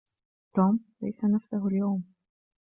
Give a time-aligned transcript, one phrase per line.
[0.55, 2.03] توم ليس نَفسَهُ اليوم.